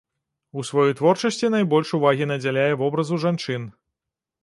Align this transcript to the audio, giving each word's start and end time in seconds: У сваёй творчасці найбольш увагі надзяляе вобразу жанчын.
У 0.61 0.63
сваёй 0.69 0.95
творчасці 1.01 1.51
найбольш 1.57 1.93
увагі 1.99 2.31
надзяляе 2.35 2.69
вобразу 2.83 3.23
жанчын. 3.29 3.73